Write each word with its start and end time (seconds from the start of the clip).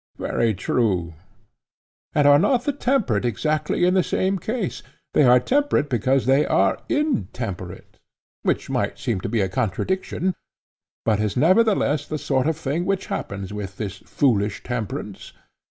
Very 0.17 0.55
true. 0.55 1.13
And 2.15 2.27
are 2.27 2.39
not 2.39 2.63
the 2.63 2.73
temperate 2.73 3.23
exactly 3.23 3.85
in 3.85 3.93
the 3.93 4.01
same 4.01 4.39
case? 4.39 4.81
They 5.13 5.21
are 5.25 5.39
temperate 5.39 5.91
because 5.91 6.25
they 6.25 6.43
are 6.43 6.81
intemperate—which 6.89 8.67
might 8.67 8.97
seem 8.97 9.19
to 9.21 9.29
be 9.29 9.41
a 9.41 9.47
contradiction, 9.47 10.33
but 11.05 11.19
is 11.19 11.37
nevertheless 11.37 12.07
the 12.07 12.17
sort 12.17 12.47
of 12.47 12.57
thing 12.57 12.83
which 12.83 13.05
happens 13.13 13.53
with 13.53 13.77
this 13.77 13.99
foolish 13.99 14.63
temperance. 14.63 15.33